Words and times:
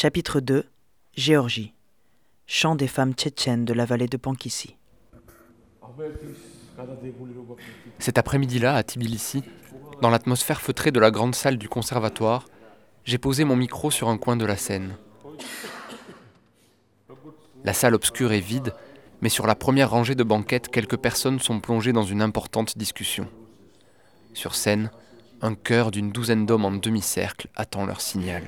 Chapitre 0.00 0.38
2 0.38 0.64
Géorgie. 1.16 1.74
Chant 2.46 2.76
des 2.76 2.86
femmes 2.86 3.14
tchétchènes 3.14 3.64
de 3.64 3.72
la 3.72 3.84
vallée 3.84 4.06
de 4.06 4.16
Pankissi. 4.16 4.76
Cet 7.98 8.16
après-midi-là, 8.16 8.76
à 8.76 8.84
Tbilissi, 8.84 9.42
dans 10.00 10.10
l'atmosphère 10.10 10.60
feutrée 10.60 10.92
de 10.92 11.00
la 11.00 11.10
grande 11.10 11.34
salle 11.34 11.58
du 11.58 11.68
conservatoire, 11.68 12.46
j'ai 13.04 13.18
posé 13.18 13.42
mon 13.42 13.56
micro 13.56 13.90
sur 13.90 14.08
un 14.08 14.18
coin 14.18 14.36
de 14.36 14.46
la 14.46 14.56
scène. 14.56 14.94
La 17.64 17.72
salle 17.72 17.96
obscure 17.96 18.30
est 18.30 18.38
vide, 18.38 18.74
mais 19.20 19.28
sur 19.28 19.48
la 19.48 19.56
première 19.56 19.90
rangée 19.90 20.14
de 20.14 20.22
banquettes, 20.22 20.68
quelques 20.68 20.98
personnes 20.98 21.40
sont 21.40 21.58
plongées 21.58 21.92
dans 21.92 22.04
une 22.04 22.22
importante 22.22 22.78
discussion. 22.78 23.26
Sur 24.32 24.54
scène, 24.54 24.92
un 25.42 25.56
chœur 25.56 25.90
d'une 25.90 26.12
douzaine 26.12 26.46
d'hommes 26.46 26.66
en 26.66 26.70
demi-cercle 26.70 27.48
attend 27.56 27.84
leur 27.84 28.00
signal. 28.00 28.44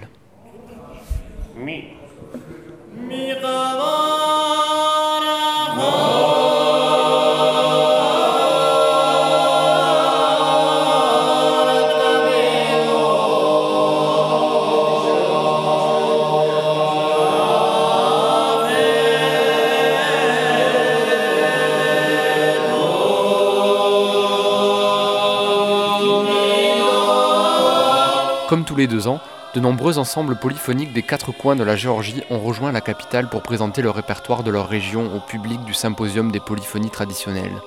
Comme 28.49 28.65
tous 28.65 28.75
les 28.75 28.89
deux 28.89 29.07
ans, 29.07 29.21
de 29.55 29.61
nombreux 29.61 29.99
ensembles 29.99 30.37
polyphoniques 30.37 30.93
des 30.93 31.03
quatre 31.03 31.33
coins 31.33 31.57
de 31.57 31.65
la 31.65 31.75
Géorgie 31.75 32.23
ont 32.31 32.39
rejoint 32.39 32.71
la 32.71 32.81
capitale 32.81 33.29
pour 33.29 33.43
présenter 33.43 33.83
le 33.83 33.91
répertoire 33.91 34.45
de 34.45 34.51
leur 34.51 34.69
région 34.69 35.15
au 35.15 35.19
public 35.19 35.65
du 35.65 35.75
symposium 35.75 36.31
des 36.31 36.39
polyphonies 36.39 36.91
traditionnelles. 36.91 37.61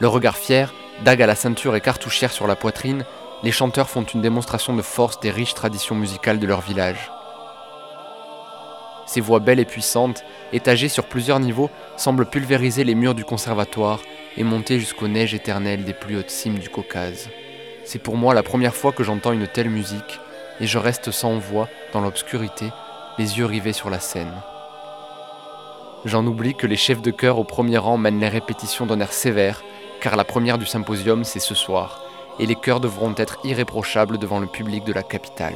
Le 0.00 0.08
regard 0.08 0.38
fier, 0.38 0.72
dague 1.04 1.20
à 1.20 1.26
la 1.26 1.34
ceinture 1.34 1.76
et 1.76 1.82
cartouchière 1.82 2.32
sur 2.32 2.46
la 2.46 2.56
poitrine, 2.56 3.04
les 3.42 3.52
chanteurs 3.52 3.90
font 3.90 4.04
une 4.04 4.22
démonstration 4.22 4.74
de 4.74 4.80
force 4.80 5.20
des 5.20 5.30
riches 5.30 5.52
traditions 5.52 5.94
musicales 5.94 6.38
de 6.38 6.46
leur 6.46 6.62
village. 6.62 7.10
Ces 9.04 9.20
voix 9.20 9.38
belles 9.38 9.60
et 9.60 9.66
puissantes, 9.66 10.24
étagées 10.54 10.88
sur 10.88 11.04
plusieurs 11.04 11.40
niveaux, 11.40 11.70
semblent 11.98 12.26
pulvériser 12.26 12.84
les 12.84 12.94
murs 12.94 13.14
du 13.14 13.24
conservatoire 13.24 14.00
et 14.38 14.44
monter 14.44 14.80
jusqu'aux 14.80 15.08
neiges 15.08 15.34
éternelles 15.34 15.84
des 15.84 15.92
plus 15.92 16.16
hautes 16.16 16.30
cimes 16.30 16.58
du 16.58 16.70
Caucase. 16.70 17.28
C'est 17.84 18.02
pour 18.02 18.16
moi 18.16 18.32
la 18.34 18.42
première 18.42 18.74
fois 18.74 18.92
que 18.92 19.04
j'entends 19.04 19.32
une 19.32 19.46
telle 19.46 19.70
musique, 19.70 20.18
et 20.60 20.66
je 20.66 20.78
reste 20.78 21.10
sans 21.10 21.38
voix, 21.38 21.68
dans 21.92 22.00
l'obscurité, 22.00 22.70
les 23.18 23.38
yeux 23.38 23.46
rivés 23.46 23.72
sur 23.72 23.90
la 23.90 24.00
scène. 24.00 24.32
J'en 26.04 26.26
oublie 26.26 26.54
que 26.54 26.66
les 26.66 26.76
chefs 26.76 27.02
de 27.02 27.10
chœur 27.10 27.38
au 27.38 27.44
premier 27.44 27.78
rang 27.78 27.96
mènent 27.96 28.20
les 28.20 28.28
répétitions 28.28 28.86
d'un 28.86 29.00
air 29.00 29.12
sévère, 29.12 29.62
car 30.00 30.16
la 30.16 30.24
première 30.24 30.58
du 30.58 30.66
symposium 30.66 31.24
c'est 31.24 31.40
ce 31.40 31.54
soir, 31.54 32.02
et 32.38 32.46
les 32.46 32.54
chœurs 32.54 32.80
devront 32.80 33.14
être 33.16 33.38
irréprochables 33.44 34.18
devant 34.18 34.38
le 34.38 34.46
public 34.46 34.84
de 34.84 34.92
la 34.92 35.02
capitale. 35.02 35.54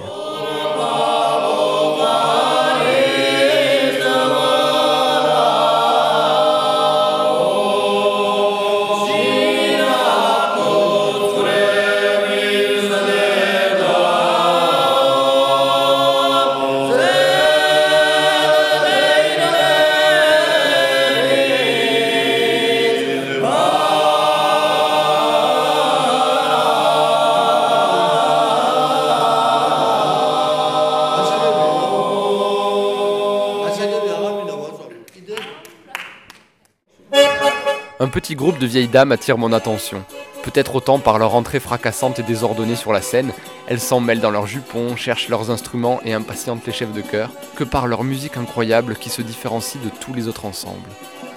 Petit 38.10 38.34
groupe 38.34 38.58
de 38.58 38.66
vieilles 38.66 38.88
dames 38.88 39.12
attire 39.12 39.38
mon 39.38 39.52
attention. 39.52 40.04
Peut-être 40.42 40.74
autant 40.74 40.98
par 40.98 41.18
leur 41.18 41.34
entrée 41.34 41.60
fracassante 41.60 42.18
et 42.18 42.22
désordonnée 42.22 42.76
sur 42.76 42.92
la 42.92 43.02
scène, 43.02 43.32
elles 43.66 43.80
s'en 43.80 44.00
mêlent 44.00 44.20
dans 44.20 44.30
leurs 44.30 44.46
jupons, 44.46 44.96
cherchent 44.96 45.28
leurs 45.28 45.50
instruments 45.50 46.00
et 46.04 46.12
impatientent 46.12 46.66
les 46.66 46.72
chefs 46.72 46.92
de 46.92 47.02
chœur, 47.02 47.30
que 47.56 47.64
par 47.64 47.86
leur 47.86 48.04
musique 48.04 48.36
incroyable 48.36 48.96
qui 48.96 49.10
se 49.10 49.22
différencie 49.22 49.82
de 49.82 49.90
tous 50.00 50.12
les 50.12 50.28
autres 50.28 50.44
ensembles. 50.44 50.88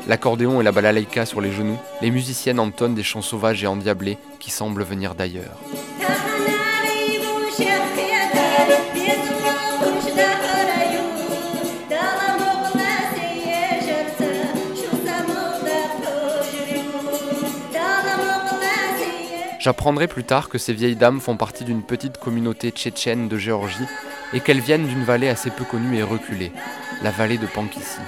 L'accordéon 0.07 0.59
et 0.59 0.63
la 0.63 0.71
balalaïka 0.71 1.25
sur 1.25 1.41
les 1.41 1.51
genoux, 1.51 1.77
les 2.01 2.11
musiciennes 2.11 2.59
entonnent 2.59 2.95
des 2.95 3.03
chants 3.03 3.21
sauvages 3.21 3.63
et 3.63 3.67
endiablés 3.67 4.17
qui 4.39 4.51
semblent 4.51 4.83
venir 4.83 5.15
d'ailleurs. 5.15 5.57
J'apprendrai 19.63 20.09
plus 20.09 20.25
tard 20.25 20.49
que 20.49 20.57
ces 20.57 20.73
vieilles 20.73 20.97
dames 20.97 21.21
font 21.21 21.37
partie 21.37 21.63
d'une 21.63 21.83
petite 21.83 22.17
communauté 22.17 22.71
tchétchène 22.71 23.29
de 23.29 23.37
Géorgie 23.37 23.87
et 24.33 24.41
qu'elles 24.41 24.59
viennent 24.59 24.87
d'une 24.87 25.05
vallée 25.05 25.29
assez 25.29 25.51
peu 25.51 25.63
connue 25.63 25.95
et 25.95 26.03
reculée, 26.03 26.51
la 27.01 27.11
vallée 27.11 27.37
de 27.37 27.45
Pankissi. 27.45 28.01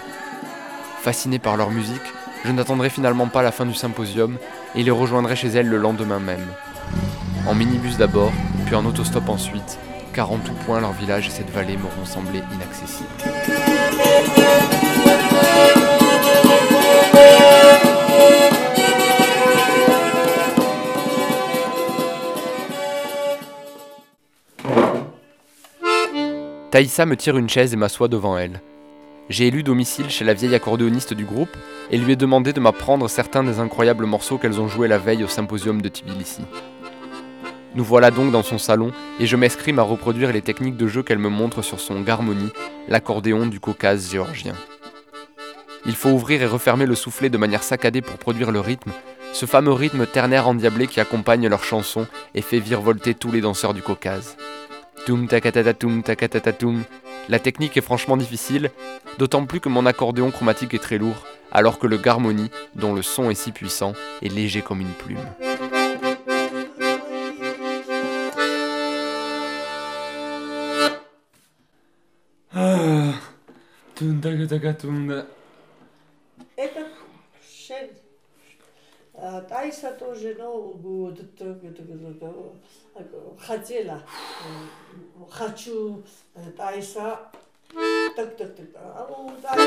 Fasciné 1.01 1.39
par 1.39 1.55
leur 1.55 1.71
musique, 1.71 2.01
je 2.43 2.51
n'attendrai 2.51 2.89
finalement 2.89 3.27
pas 3.27 3.41
la 3.41 3.53
fin 3.53 3.66
du 3.66 3.73
symposium 3.73 4.38
et 4.75 4.83
les 4.83 4.91
rejoindrai 4.91 5.38
chez 5.38 5.47
elles 5.47 5.69
le 5.69 5.77
lendemain 5.77 6.19
même. 6.19 6.45
En 7.47 7.55
minibus 7.55 7.95
d'abord, 7.95 8.33
puis 8.66 8.75
en 8.75 8.85
autostop 8.85 9.29
ensuite, 9.29 9.79
car 10.11 10.33
en 10.33 10.39
tout 10.39 10.55
point 10.66 10.81
leur 10.81 10.91
village 10.91 11.29
et 11.29 11.31
cette 11.31 11.51
vallée 11.51 11.77
m'auront 11.77 12.05
semblé 12.05 12.41
inaccessibles. 12.53 13.75
Taïssa 26.75 27.06
me 27.06 27.16
tire 27.16 27.38
une 27.38 27.47
chaise 27.47 27.72
et 27.72 27.78
m'assoit 27.78 28.09
devant 28.09 28.38
elle. 28.38 28.59
J'ai 29.30 29.47
élu 29.47 29.63
domicile 29.63 30.09
chez 30.09 30.25
la 30.25 30.34
vieille 30.34 30.56
accordéoniste 30.56 31.13
du 31.13 31.24
groupe 31.24 31.56
et 31.90 31.97
lui 31.97 32.12
ai 32.12 32.16
demandé 32.18 32.52
de 32.52 32.59
m'apprendre 32.59 33.08
certains 33.08 33.46
des 33.46 33.62
incroyables 33.62 34.06
morceaux 34.06 34.38
qu'elles 34.38 34.59
ont 34.59 34.68
joués 34.68 34.90
la 34.90 34.97
veille 34.97 35.24
au 35.24 35.30
symposium 35.30 35.81
de 35.81 35.88
Tbilissi. 35.88 36.41
Nous 37.75 37.84
voilà 37.85 38.12
donc 38.12 38.34
dans 38.34 38.44
son 38.44 38.58
salon 38.58 38.91
et 39.22 39.25
je 39.25 39.38
m'escrime 39.38 39.80
à 39.80 39.84
reproduire 39.84 40.34
les 40.34 40.41
techniques 40.41 40.75
de 40.75 40.88
jeu 40.88 41.02
qu'elle 41.02 41.18
me 41.18 41.30
montre 41.30 41.62
sur 41.62 41.80
son 41.80 42.02
garmonie, 42.02 42.52
l'accordéon 42.90 43.46
du 43.46 43.62
Caucase 43.62 44.12
géorgien. 44.12 44.56
Il 45.85 45.96
faut 45.96 46.09
ouvrir 46.09 46.41
et 46.41 46.46
refermer 46.46 46.88
le 46.88 46.96
soufflet 46.96 47.30
de 47.30 47.38
manière 47.38 47.64
saccadée 47.64 48.02
pour 48.02 48.18
produire 48.18 48.52
le 48.52 48.59
rythme, 48.59 48.91
ce 49.31 49.46
fameux 49.46 49.72
rythme 49.72 50.06
ternaire 50.06 50.50
endiablé 50.50 50.88
qui 50.88 51.00
accompagne 51.00 51.47
leurs 51.47 51.64
chansons 51.64 52.06
et 52.34 52.41
fait 52.41 52.59
virevolter 52.59 53.14
tous 53.14 53.31
les 53.31 53.40
danseurs 53.40 53.74
du 53.74 53.81
Caucase. 53.81 54.35
La 57.27 57.39
technique 57.39 57.77
est 57.77 57.81
franchement 57.81 58.17
difficile, 58.17 58.71
d'autant 59.17 59.45
plus 59.45 59.59
que 59.59 59.69
mon 59.69 59.85
accordéon 59.85 60.31
chromatique 60.31 60.73
est 60.73 60.79
très 60.79 60.97
lourd, 60.97 61.25
alors 61.51 61.79
que 61.79 61.88
le 61.88 61.97
Garmony, 61.97 62.49
dont 62.75 62.93
le 62.93 63.01
son 63.01 63.29
est 63.29 63.35
si 63.35 63.51
puissant, 63.51 63.93
est 64.21 64.29
léger 64.29 64.61
comme 64.61 64.81
une 64.81 64.88
plume. 64.88 65.17
Ah. 72.53 73.11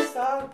sa. 0.04 0.50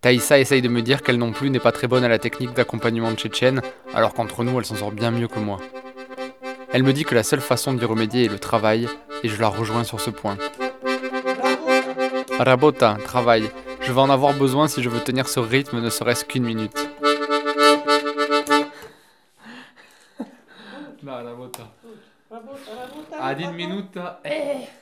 Taïssa 0.00 0.38
essaye 0.38 0.60
de 0.60 0.68
me 0.68 0.82
dire 0.82 1.02
qu'elle 1.02 1.16
non 1.16 1.32
plus 1.32 1.48
n'est 1.48 1.58
pas 1.58 1.72
très 1.72 1.86
bonne 1.86 2.04
à 2.04 2.08
la 2.08 2.18
technique 2.18 2.52
d'accompagnement 2.52 3.10
de 3.10 3.16
tchétchène, 3.16 3.62
alors 3.94 4.12
qu'entre 4.12 4.44
nous 4.44 4.58
elle 4.58 4.66
s'en 4.66 4.76
sort 4.76 4.92
bien 4.92 5.10
mieux 5.10 5.28
que 5.28 5.38
moi. 5.38 5.58
Elle 6.72 6.82
me 6.82 6.92
dit 6.92 7.04
que 7.04 7.14
la 7.14 7.22
seule 7.22 7.40
façon 7.40 7.72
d'y 7.72 7.84
remédier 7.84 8.26
est 8.26 8.28
le 8.28 8.38
travail, 8.38 8.86
et 9.22 9.28
je 9.28 9.40
la 9.40 9.48
rejoins 9.48 9.84
sur 9.84 10.00
ce 10.00 10.10
point. 10.10 10.36
Rabota, 12.38 12.98
travail. 13.04 13.44
Je 13.80 13.92
vais 13.92 14.00
en 14.00 14.10
avoir 14.10 14.34
besoin 14.34 14.68
si 14.68 14.82
je 14.82 14.88
veux 14.88 15.00
tenir 15.00 15.28
ce 15.28 15.40
rythme 15.40 15.80
ne 15.80 15.88
serait-ce 15.88 16.24
qu'une 16.24 16.44
minute. 16.44 16.83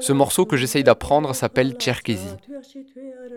Ce 0.00 0.12
morceau 0.12 0.46
que 0.46 0.56
j'essaye 0.56 0.84
d'apprendre 0.84 1.34
s'appelle 1.34 1.72
Tcherkesi. 1.72 2.34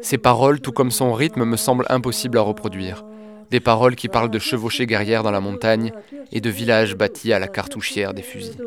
Ses 0.01 0.17
paroles, 0.17 0.61
tout 0.61 0.71
comme 0.71 0.91
son 0.91 1.13
rythme, 1.13 1.45
me 1.45 1.57
semblent 1.57 1.85
impossibles 1.89 2.37
à 2.37 2.41
reproduire. 2.41 3.05
Des 3.51 3.59
paroles 3.59 3.95
qui 3.95 4.09
parlent 4.09 4.29
de 4.29 4.39
chevauchées 4.39 4.85
guerrières 4.87 5.23
dans 5.23 5.31
la 5.31 5.39
montagne 5.39 5.91
et 6.31 6.41
de 6.41 6.49
villages 6.49 6.95
bâtis 6.95 7.33
à 7.33 7.39
la 7.39 7.47
cartouchière 7.47 8.13
des 8.13 8.23
fusils. 8.23 8.57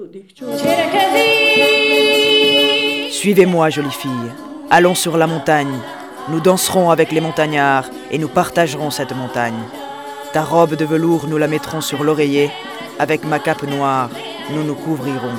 Suivez-moi, 3.10 3.68
jolie 3.68 3.90
fille. 3.90 4.10
Allons 4.70 4.94
sur 4.94 5.18
la 5.18 5.26
montagne. 5.26 5.76
Nous 6.30 6.38
danserons 6.38 6.90
avec 6.90 7.10
les 7.10 7.20
montagnards 7.20 7.86
et 8.12 8.18
nous 8.18 8.28
partagerons 8.28 8.90
cette 8.90 9.16
montagne. 9.16 9.58
Ta 10.32 10.44
robe 10.44 10.76
de 10.76 10.84
velours, 10.84 11.26
nous 11.26 11.38
la 11.38 11.48
mettrons 11.48 11.80
sur 11.80 12.04
l'oreiller. 12.04 12.52
Avec 13.00 13.24
ma 13.24 13.40
cape 13.40 13.64
noire, 13.64 14.10
nous 14.52 14.62
nous 14.62 14.76
couvrirons. 14.76 15.34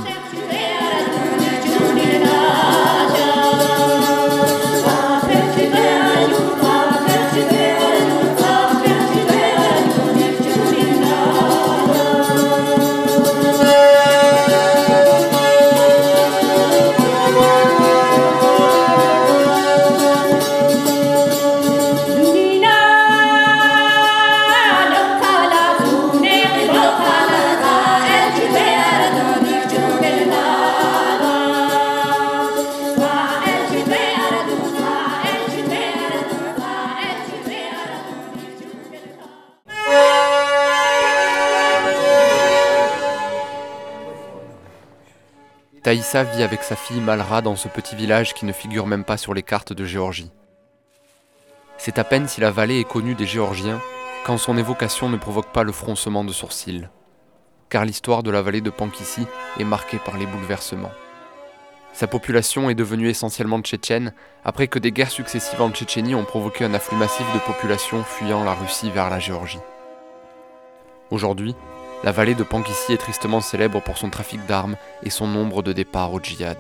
Taïssa 45.84 46.24
vit 46.24 46.44
avec 46.44 46.62
sa 46.62 46.76
fille 46.76 47.02
Malra 47.02 47.42
dans 47.42 47.56
ce 47.56 47.68
petit 47.68 47.96
village 47.96 48.36
qui 48.36 48.46
ne 48.46 48.52
figure 48.52 48.86
même 48.86 49.04
pas 49.04 49.18
sur 49.18 49.34
les 49.34 49.42
cartes 49.42 49.74
de 49.74 49.84
Géorgie. 49.84 50.32
C'est 51.80 51.98
à 51.98 52.04
peine 52.04 52.28
si 52.28 52.40
la 52.40 52.52
vallée 52.52 52.80
est 52.80 52.88
connue 52.88 53.16
des 53.16 53.26
Géorgiens 53.26 53.82
quand 54.24 54.38
son 54.38 54.60
évocation 54.60 55.10
ne 55.10 55.18
provoque 55.18 55.52
pas 55.52 55.64
le 55.64 55.72
froncement 55.72 56.24
de 56.24 56.32
sourcils, 56.32 56.88
car 57.70 57.84
l'histoire 57.84 58.22
de 58.22 58.30
la 58.30 58.44
vallée 58.44 58.62
de 58.62 58.70
Pankissi 58.70 59.26
est 59.60 59.64
marquée 59.64 59.98
par 59.98 60.20
les 60.20 60.28
bouleversements. 60.28 60.92
Sa 61.94 62.06
population 62.06 62.70
est 62.70 62.76
devenue 62.76 63.10
essentiellement 63.10 63.60
tchétchène 63.60 64.14
après 64.46 64.68
que 64.68 64.78
des 64.78 64.92
guerres 64.92 65.10
successives 65.10 65.64
en 65.64 65.72
Tchétchénie 65.72 66.14
ont 66.14 66.26
provoqué 66.26 66.64
un 66.64 66.76
afflux 66.76 66.96
massif 66.96 67.26
de 67.34 67.40
populations 67.40 68.04
fuyant 68.04 68.44
la 68.44 68.54
Russie 68.54 68.92
vers 68.92 69.10
la 69.10 69.20
Géorgie. 69.20 69.60
Aujourd'hui, 71.10 71.56
la 72.04 72.12
vallée 72.12 72.36
de 72.36 72.44
Pankissi 72.44 72.94
est 72.94 72.98
tristement 72.98 73.42
célèbre 73.42 73.80
pour 73.82 73.98
son 73.98 74.10
trafic 74.10 74.46
d'armes 74.48 74.76
et 75.04 75.10
son 75.10 75.28
nombre 75.28 75.62
de 75.62 75.72
départs 75.72 76.14
au 76.14 76.20
djihad. 76.20 76.58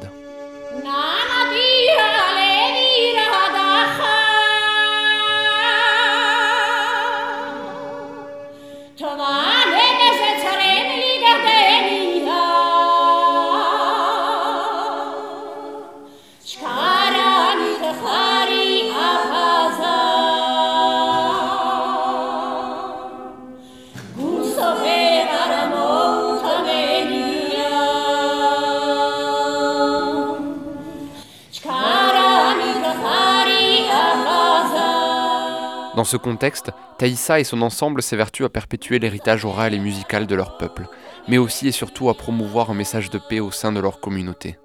Ce 36.12 36.18
contexte, 36.18 36.72
Taïssa 36.98 37.40
et 37.40 37.46
son 37.46 37.62
ensemble 37.62 38.04
s'évertuent 38.04 38.44
à 38.44 38.50
perpétuer 38.50 39.00
l'héritage 39.00 39.46
oral 39.46 39.74
et 39.74 39.80
musical 39.80 40.28
de 40.28 40.36
leur 40.36 40.58
peuple, 40.58 40.88
mais 41.30 41.38
aussi 41.38 41.70
et 41.70 41.72
surtout 41.72 42.10
à 42.10 42.14
promouvoir 42.14 42.70
un 42.70 42.74
message 42.74 43.10
de 43.10 43.18
paix 43.18 43.40
au 43.40 43.50
sein 43.50 43.72
de 43.72 43.80
leur 43.80 44.02
communauté. 44.02 44.60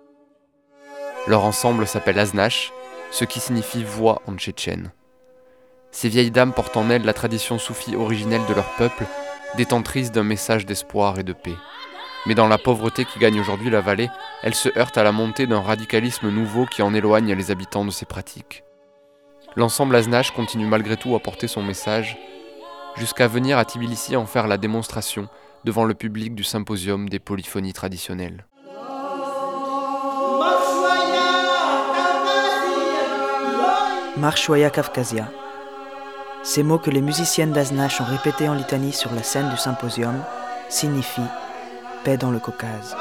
Leur 1.28 1.44
ensemble 1.44 1.86
s'appelle 1.86 2.18
Aznash, 2.18 2.72
ce 3.12 3.24
qui 3.24 3.38
signifie 3.38 3.84
voix 3.84 4.22
en 4.26 4.34
tchétchène. 4.34 4.90
Ces 5.92 6.08
vieilles 6.08 6.32
dames 6.32 6.52
portent 6.52 6.76
en 6.76 6.90
elles 6.90 7.04
la 7.04 7.14
tradition 7.14 7.60
soufie 7.60 7.94
originelle 7.94 8.44
de 8.48 8.54
leur 8.54 8.68
peuple, 8.76 9.04
détentrice 9.56 10.10
d'un 10.10 10.24
message 10.24 10.66
d'espoir 10.66 11.20
et 11.20 11.24
de 11.24 11.32
paix. 11.32 11.54
Mais 12.26 12.34
dans 12.34 12.48
la 12.48 12.58
pauvreté 12.58 13.04
qui 13.04 13.20
gagne 13.20 13.38
aujourd'hui 13.38 13.70
la 13.70 13.80
vallée, 13.80 14.10
elles 14.42 14.56
se 14.56 14.76
heurtent 14.76 14.98
à 14.98 15.04
la 15.04 15.12
montée 15.12 15.46
d'un 15.46 15.60
radicalisme 15.60 16.28
nouveau 16.28 16.66
qui 16.66 16.82
en 16.82 16.92
éloigne 16.92 17.34
les 17.34 17.52
habitants 17.52 17.84
de 17.84 17.92
ces 17.92 18.04
pratiques 18.04 18.65
l'ensemble 19.56 19.96
Aznash 19.96 20.30
continue 20.30 20.66
malgré 20.66 20.96
tout 20.96 21.14
à 21.16 21.18
porter 21.18 21.48
son 21.48 21.62
message, 21.62 22.18
jusqu'à 22.96 23.26
venir 23.26 23.58
à 23.58 23.64
Tbilissi 23.64 24.14
en 24.16 24.26
faire 24.26 24.46
la 24.46 24.58
démonstration 24.58 25.28
devant 25.64 25.84
le 25.84 25.94
public 25.94 26.34
du 26.34 26.44
symposium 26.44 27.08
des 27.08 27.18
polyphonies 27.18 27.72
traditionnelles. 27.72 28.46
Marshoya 34.16 34.70
Kafkazia. 34.70 35.28
Ces 36.42 36.62
mots 36.62 36.78
que 36.78 36.90
les 36.90 37.02
musiciennes 37.02 37.52
d'Aznash 37.52 38.00
ont 38.00 38.04
répétés 38.04 38.48
en 38.48 38.54
litanie 38.54 38.92
sur 38.92 39.12
la 39.12 39.22
scène 39.22 39.50
du 39.50 39.56
symposium 39.56 40.22
signifient 40.68 41.20
paix 42.04 42.16
dans 42.16 42.30
le 42.30 42.38
Caucase. 42.38 42.96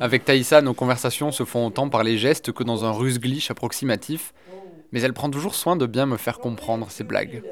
Avec 0.00 0.24
Taïssa, 0.24 0.62
nos 0.62 0.74
conversations 0.74 1.32
se 1.32 1.44
font 1.44 1.66
autant 1.66 1.88
par 1.88 2.04
les 2.04 2.18
gestes 2.18 2.52
que 2.52 2.62
dans 2.64 2.84
un 2.84 2.92
rusglish 2.92 3.50
approximatif, 3.50 4.32
mais 4.92 5.00
elle 5.02 5.14
prend 5.14 5.30
toujours 5.30 5.54
soin 5.54 5.76
de 5.76 5.86
bien 5.86 6.06
me 6.06 6.16
faire 6.16 6.40
comprendre 6.40 6.90
ses 6.90 7.04
blagues. 7.04 7.44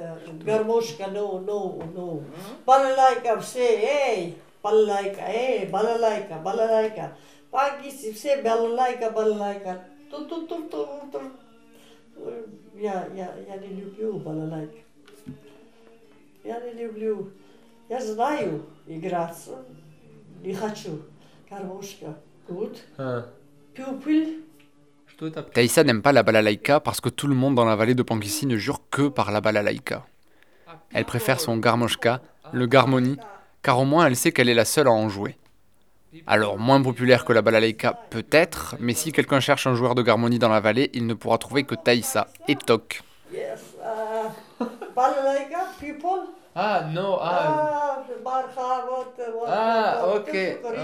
Я 17.90 18.00
знаю 18.00 18.66
играться, 18.88 19.66
не 20.44 20.54
хочу. 20.54 21.02
Гармошка, 21.50 22.16
good. 22.48 22.78
Pupil. 23.74 24.44
Taïssa 25.54 25.84
n'aime 25.84 26.02
pas 26.02 26.12
la 26.12 26.24
balalaïka 26.24 26.80
parce 26.80 27.02
que 27.02 27.10
tout 27.10 27.28
le 27.28 27.36
monde 27.36 27.56
dans 27.56 27.66
la 27.66 27.76
vallée 27.76 27.96
de 27.96 28.04
Pankissi 28.04 28.46
ne 28.46 28.56
jure 28.56 28.82
que 28.90 29.10
par 29.10 29.32
la 29.32 29.42
balalaïka. 29.42 30.06
Elle 30.94 31.06
préfère 31.06 31.40
son 31.40 31.58
garmoshka, 31.58 32.22
le 32.54 32.68
garmoni, 32.68 33.18
car 33.62 33.80
au 33.80 33.86
moins 33.86 34.06
elle 34.06 34.16
sait 34.16 34.32
qu'elle 34.32 34.50
est 34.50 34.54
la 34.54 34.66
seule 34.66 34.88
à 34.88 34.92
en 34.92 35.10
jouer. 35.10 35.36
Alors, 36.26 36.58
moins 36.58 36.82
populaire 36.82 37.26
que 37.26 37.34
la 37.34 37.42
balalaïka, 37.42 37.94
peut-être, 38.10 38.76
mais 38.80 38.94
si 38.94 39.12
quelqu'un 39.12 39.40
cherche 39.40 39.68
un 39.68 39.76
joueur 39.76 39.94
de 39.94 40.02
garmonie 40.02 40.40
dans 40.40 40.50
la 40.50 40.60
vallée, 40.60 40.90
il 40.94 41.06
ne 41.06 41.14
pourra 41.14 41.38
trouver 41.38 41.64
que 41.64 41.76
Taïssa 41.76 42.28
et 42.48 42.56
Tok. 42.56 43.04
Yes, 43.32 43.76
uh, 43.80 44.64
balalaïka, 44.96 45.63
people. 45.84 46.22
Ah, 46.56 46.82
non, 46.92 47.18
ah. 47.22 48.04
Ah, 48.26 48.44
Ah, 49.48 50.06
ok, 50.16 50.34
ok, 50.64 50.78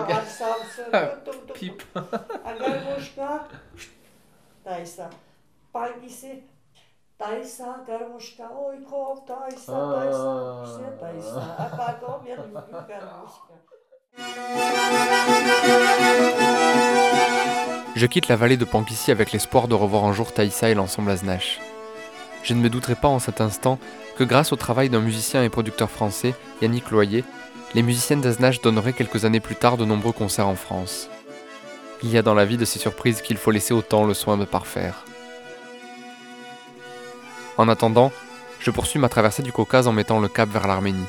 ok. 0.00 0.10
Pipe. 1.54 1.82
Taisa. 4.64 5.10
Pangisi. 5.72 6.42
Taisa, 7.18 7.84
garmushka. 7.86 8.48
Oi, 8.66 8.78
kom, 8.88 9.20
taisa, 9.26 9.72
taisa. 9.94 10.64
Все 10.64 10.90
taisa. 11.00 11.42
А 11.58 11.68
потом 11.76 12.24
я 12.26 12.36
люблю 12.36 12.80
гармошка. 12.88 13.54
Je 17.96 18.06
quitte 18.06 18.28
la 18.28 18.36
vallée 18.36 18.56
de 18.56 18.64
Pampissy 18.64 19.10
avec 19.10 19.32
l'espoir 19.32 19.68
de 19.68 19.74
revoir 19.74 20.04
un 20.04 20.12
jour 20.12 20.32
Taïsa 20.32 20.70
et 20.70 20.74
l'ensemble 20.74 21.10
Aznache. 21.10 21.60
Je 22.45 22.53
ne 22.53 22.61
me 22.61 22.69
douterai 22.69 22.93
pas 22.93 23.07
en 23.07 23.17
cet 23.17 23.41
instant 23.41 23.79
que 24.17 24.23
grâce 24.23 24.53
au 24.53 24.55
travail 24.55 24.89
d'un 24.89 25.01
musicien 25.01 25.43
et 25.43 25.49
producteur 25.49 25.89
français, 25.89 26.35
Yannick 26.61 26.91
Loyer, 26.91 27.23
les 27.73 27.81
musiciennes 27.81 28.21
d'Aznache 28.21 28.61
donneraient 28.61 28.93
quelques 28.93 29.25
années 29.25 29.39
plus 29.39 29.55
tard 29.55 29.77
de 29.77 29.83
nombreux 29.83 30.11
concerts 30.11 30.47
en 30.47 30.55
France. 30.55 31.09
Il 32.03 32.11
y 32.11 32.19
a 32.19 32.21
dans 32.21 32.35
la 32.35 32.45
vie 32.45 32.57
de 32.57 32.65
ces 32.65 32.77
surprises 32.77 33.23
qu'il 33.23 33.37
faut 33.37 33.49
laisser 33.49 33.73
au 33.73 33.81
temps 33.81 34.05
le 34.05 34.13
soin 34.13 34.37
de 34.37 34.45
parfaire. 34.45 35.05
En 37.57 37.67
attendant, 37.67 38.11
je 38.59 38.69
poursuis 38.69 38.99
ma 38.99 39.09
traversée 39.09 39.41
du 39.41 39.51
Caucase 39.51 39.87
en 39.87 39.91
mettant 39.91 40.19
le 40.19 40.27
cap 40.27 40.47
vers 40.49 40.67
l'Arménie. 40.67 41.07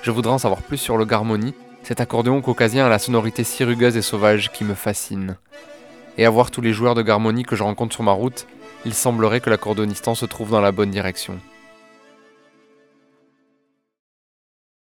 Je 0.00 0.10
voudrais 0.10 0.32
en 0.32 0.38
savoir 0.38 0.62
plus 0.62 0.78
sur 0.78 0.96
le 0.96 1.04
garmoni, 1.04 1.52
cet 1.82 2.00
accordéon 2.00 2.40
caucasien 2.40 2.86
à 2.86 2.88
la 2.88 2.98
sonorité 2.98 3.44
si 3.44 3.64
rugueuse 3.64 3.98
et 3.98 4.02
sauvage 4.02 4.50
qui 4.50 4.64
me 4.64 4.74
fascine. 4.74 5.36
Et 6.16 6.24
à 6.24 6.30
voir 6.30 6.50
tous 6.50 6.62
les 6.62 6.72
joueurs 6.72 6.94
de 6.94 7.02
garmonie 7.02 7.44
que 7.44 7.54
je 7.54 7.62
rencontre 7.62 7.94
sur 7.94 8.02
ma 8.02 8.12
route, 8.12 8.46
il 8.84 8.94
semblerait 8.94 9.40
que 9.40 9.50
l'accordéonistan 9.50 10.14
se 10.14 10.26
trouve 10.26 10.50
dans 10.50 10.60
la 10.60 10.72
bonne 10.72 10.90
direction. 10.90 11.38